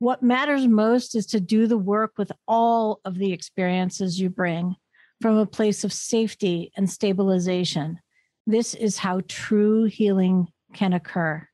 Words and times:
What 0.00 0.22
matters 0.22 0.66
most 0.66 1.14
is 1.14 1.26
to 1.26 1.40
do 1.40 1.66
the 1.66 1.76
work 1.76 2.12
with 2.16 2.32
all 2.48 3.00
of 3.04 3.18
the 3.18 3.34
experiences 3.34 4.18
you 4.18 4.30
bring 4.30 4.76
from 5.20 5.36
a 5.36 5.44
place 5.44 5.84
of 5.84 5.92
safety 5.92 6.72
and 6.74 6.88
stabilization. 6.88 8.00
This 8.46 8.72
is 8.72 8.96
how 8.96 9.20
true 9.28 9.84
healing 9.84 10.48
can 10.72 10.94
occur. 10.94 11.46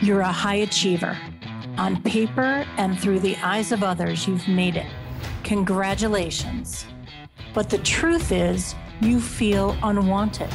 You're 0.00 0.22
a 0.22 0.32
high 0.32 0.54
achiever. 0.54 1.18
On 1.76 2.02
paper 2.02 2.66
and 2.78 2.98
through 2.98 3.18
the 3.18 3.36
eyes 3.42 3.72
of 3.72 3.82
others, 3.82 4.26
you've 4.26 4.48
made 4.48 4.76
it. 4.76 4.90
Congratulations. 5.44 6.86
But 7.52 7.68
the 7.68 7.76
truth 7.76 8.32
is, 8.32 8.74
you 9.02 9.20
feel 9.20 9.76
unwanted, 9.82 10.48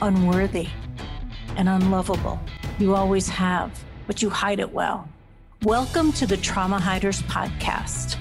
unworthy, 0.00 0.66
and 1.56 1.68
unlovable. 1.68 2.40
You 2.80 2.96
always 2.96 3.28
have, 3.28 3.84
but 4.08 4.22
you 4.22 4.28
hide 4.28 4.58
it 4.58 4.72
well. 4.72 5.08
Welcome 5.64 6.10
to 6.14 6.26
the 6.26 6.36
Trauma 6.36 6.80
Hiders 6.80 7.22
Podcast. 7.22 8.16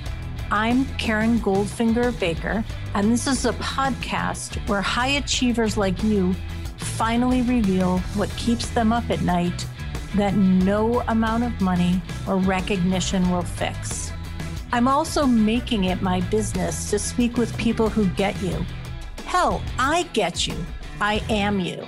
I'm 0.51 0.85
Karen 0.99 1.39
Goldfinger 1.39 2.19
Baker, 2.19 2.63
and 2.93 3.11
this 3.11 3.25
is 3.25 3.47
a 3.47 3.53
podcast 3.53 4.57
where 4.69 4.79
high 4.79 5.13
achievers 5.17 5.75
like 5.75 6.03
you 6.03 6.33
finally 6.77 7.41
reveal 7.41 7.97
what 8.13 8.29
keeps 8.37 8.69
them 8.69 8.93
up 8.93 9.09
at 9.09 9.21
night 9.21 9.65
that 10.13 10.35
no 10.35 11.01
amount 11.07 11.43
of 11.43 11.59
money 11.61 11.99
or 12.27 12.37
recognition 12.37 13.27
will 13.31 13.41
fix. 13.41 14.11
I'm 14.71 14.87
also 14.87 15.25
making 15.25 15.85
it 15.85 16.03
my 16.03 16.21
business 16.21 16.91
to 16.91 16.99
speak 16.99 17.37
with 17.37 17.57
people 17.57 17.89
who 17.89 18.05
get 18.09 18.39
you. 18.43 18.63
Hell, 19.25 19.63
I 19.79 20.03
get 20.13 20.45
you. 20.45 20.63
I 20.99 21.23
am 21.27 21.59
you. 21.59 21.87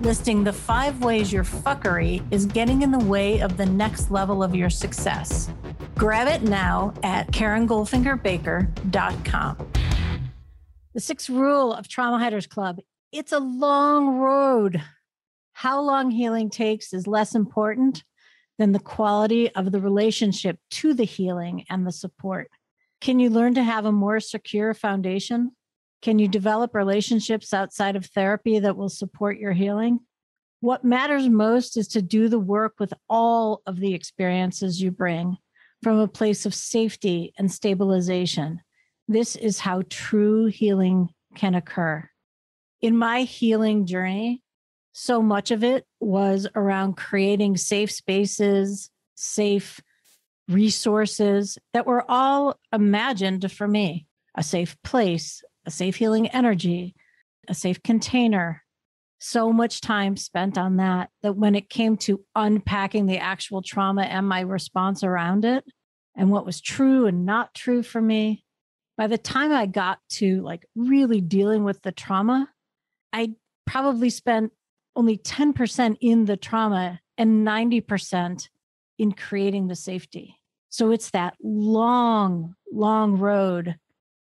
listing 0.00 0.44
the 0.44 0.52
five 0.52 1.02
ways 1.02 1.32
your 1.32 1.44
fuckery 1.44 2.22
is 2.30 2.44
getting 2.46 2.82
in 2.82 2.90
the 2.90 2.98
way 2.98 3.40
of 3.40 3.56
the 3.56 3.66
next 3.66 4.10
level 4.10 4.42
of 4.42 4.54
your 4.54 4.70
success. 4.70 5.50
Grab 5.94 6.28
it 6.28 6.42
now 6.42 6.94
at 7.02 7.30
KarenGoldfingerBaker.com. 7.32 9.72
The 10.94 11.00
sixth 11.00 11.28
rule 11.28 11.72
of 11.72 11.88
Trauma 11.88 12.18
Hiders 12.18 12.46
Club 12.46 12.80
it's 13.10 13.32
a 13.32 13.38
long 13.38 14.18
road. 14.18 14.82
How 15.54 15.80
long 15.80 16.10
healing 16.10 16.50
takes 16.50 16.92
is 16.92 17.06
less 17.06 17.34
important 17.34 18.04
than 18.58 18.72
the 18.72 18.78
quality 18.78 19.50
of 19.54 19.72
the 19.72 19.80
relationship 19.80 20.58
to 20.72 20.92
the 20.92 21.04
healing 21.04 21.64
and 21.70 21.86
the 21.86 21.92
support. 21.92 22.50
Can 23.00 23.18
you 23.18 23.30
learn 23.30 23.54
to 23.54 23.62
have 23.62 23.86
a 23.86 23.92
more 23.92 24.20
secure 24.20 24.74
foundation? 24.74 25.52
Can 26.02 26.18
you 26.18 26.28
develop 26.28 26.74
relationships 26.74 27.52
outside 27.52 27.96
of 27.96 28.06
therapy 28.06 28.58
that 28.58 28.76
will 28.76 28.88
support 28.88 29.38
your 29.38 29.52
healing? 29.52 30.00
What 30.60 30.84
matters 30.84 31.28
most 31.28 31.76
is 31.76 31.88
to 31.88 32.02
do 32.02 32.28
the 32.28 32.38
work 32.38 32.74
with 32.78 32.92
all 33.08 33.62
of 33.66 33.78
the 33.78 33.94
experiences 33.94 34.80
you 34.80 34.90
bring 34.90 35.36
from 35.82 35.98
a 35.98 36.08
place 36.08 36.46
of 36.46 36.54
safety 36.54 37.32
and 37.38 37.50
stabilization. 37.50 38.60
This 39.06 39.36
is 39.36 39.60
how 39.60 39.82
true 39.88 40.46
healing 40.46 41.10
can 41.34 41.54
occur. 41.54 42.08
In 42.80 42.96
my 42.96 43.22
healing 43.22 43.86
journey, 43.86 44.42
so 44.92 45.22
much 45.22 45.50
of 45.50 45.62
it 45.62 45.86
was 46.00 46.48
around 46.54 46.96
creating 46.96 47.56
safe 47.56 47.90
spaces, 47.90 48.90
safe 49.14 49.80
resources 50.48 51.58
that 51.72 51.86
were 51.86 52.04
all 52.08 52.58
imagined 52.72 53.50
for 53.52 53.68
me 53.68 54.06
a 54.34 54.42
safe 54.42 54.76
place, 54.82 55.42
a 55.68 55.70
safe 55.70 55.96
healing 55.96 56.28
energy, 56.28 56.94
a 57.46 57.52
safe 57.52 57.82
container. 57.82 58.64
So 59.18 59.52
much 59.52 59.82
time 59.82 60.16
spent 60.16 60.56
on 60.56 60.78
that 60.78 61.10
that 61.22 61.36
when 61.36 61.54
it 61.54 61.68
came 61.68 61.98
to 61.98 62.24
unpacking 62.34 63.04
the 63.04 63.18
actual 63.18 63.60
trauma 63.60 64.04
and 64.04 64.26
my 64.26 64.40
response 64.40 65.04
around 65.04 65.44
it 65.44 65.64
and 66.16 66.30
what 66.30 66.46
was 66.46 66.62
true 66.62 67.06
and 67.06 67.26
not 67.26 67.52
true 67.52 67.82
for 67.82 68.00
me, 68.00 68.44
by 68.96 69.08
the 69.08 69.18
time 69.18 69.52
I 69.52 69.66
got 69.66 69.98
to 70.12 70.40
like 70.40 70.66
really 70.74 71.20
dealing 71.20 71.64
with 71.64 71.82
the 71.82 71.92
trauma, 71.92 72.48
I 73.12 73.34
probably 73.66 74.08
spent 74.08 74.52
only 74.96 75.18
10% 75.18 75.98
in 76.00 76.24
the 76.24 76.38
trauma 76.38 76.98
and 77.18 77.46
90% 77.46 78.48
in 78.96 79.12
creating 79.12 79.68
the 79.68 79.76
safety. 79.76 80.40
So 80.70 80.92
it's 80.92 81.10
that 81.10 81.34
long, 81.42 82.54
long 82.72 83.18
road 83.18 83.76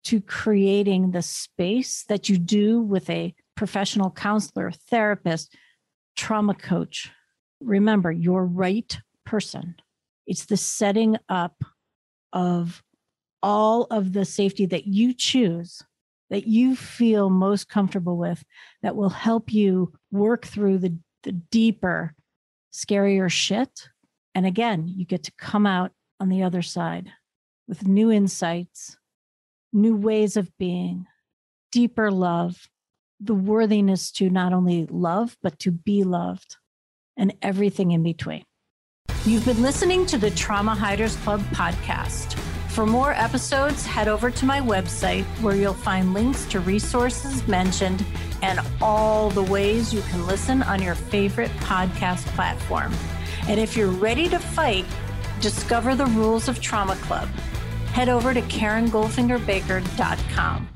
to 0.06 0.22
creating 0.22 1.12
the 1.12 1.22
space 1.22 2.04
that 2.08 2.30
you 2.30 2.38
do 2.38 2.80
with 2.80 3.10
a 3.10 3.34
professional 3.56 4.12
counselor, 4.12 4.72
therapist, 4.72 5.56
trauma 6.16 6.54
coach. 6.54 7.12
Remember, 7.60 8.12
your 8.12 8.46
right 8.46 8.98
person. 9.26 9.76
It's 10.28 10.46
the 10.46 10.58
setting 10.58 11.18
up 11.30 11.64
of 12.34 12.84
all 13.42 13.84
of 13.92 14.14
the 14.14 14.26
safety 14.26 14.66
that 14.68 14.88
you 14.88 15.14
choose, 15.14 15.82
that 16.30 16.48
you 16.48 16.76
feel 16.76 17.30
most 17.30 17.70
comfortable 17.70 18.18
with, 18.18 18.44
that 18.82 18.96
will 18.96 19.10
help 19.10 19.54
you 19.54 19.94
work 20.12 20.46
through 20.46 20.80
the, 20.80 20.98
the 21.24 21.32
deeper, 21.32 22.14
scarier 22.74 23.32
shit. 23.32 23.90
And 24.34 24.46
again, 24.46 24.88
you 24.88 25.06
get 25.06 25.24
to 25.24 25.32
come 25.38 25.66
out 25.66 25.92
on 26.20 26.30
the 26.30 26.44
other 26.44 26.62
side 26.62 27.12
with 27.68 27.88
new 27.88 28.12
insights, 28.12 28.98
new 29.76 29.96
ways 29.96 30.38
of 30.38 30.50
being, 30.58 31.06
deeper 31.72 32.10
love, 32.10 32.70
the 33.20 33.36
worthiness 33.36 34.12
to 34.14 34.30
not 34.30 34.54
only 34.54 34.86
love, 34.90 35.38
but 35.44 35.60
to 35.60 35.72
be 35.72 36.04
loved, 36.04 36.56
and 37.18 37.34
everything 37.42 37.92
in 37.92 38.02
between. 38.02 38.44
You've 39.26 39.46
been 39.46 39.62
listening 39.62 40.06
to 40.08 40.18
the 40.18 40.32
Trauma 40.32 40.76
Hiders 40.76 41.16
Club 41.18 41.42
podcast. 41.52 42.40
For 42.70 42.86
more 42.86 43.12
episodes, 43.14 43.86
head 43.86 44.08
over 44.08 44.32
to 44.32 44.46
my 44.46 44.60
website 44.60 45.26
where 45.42 45.56
you'll 45.56 45.74
find 45.74 46.14
links 46.14 46.46
to 46.48 46.60
resources 46.60 47.48
mentioned 47.48 48.06
and 48.42 48.60
all 48.82 49.30
the 49.30 49.44
ways 49.44 49.94
you 49.94 50.02
can 50.04 50.26
listen 50.28 50.62
on 50.64 50.82
your 50.82 50.96
favorite 50.96 51.52
podcast 51.60 52.26
platform. 52.36 52.94
And 53.48 53.60
if 53.60 53.76
you're 53.78 53.92
ready 53.92 54.28
to 54.30 54.40
fight, 54.40 54.86
discover 55.42 55.96
the 55.96 56.06
rules 56.08 56.48
of 56.48 56.62
Trauma 56.62 56.96
Club 56.98 57.30
head 57.96 58.10
over 58.10 58.34
to 58.34 58.42
KarenGoldfingerBaker.com. 58.42 60.75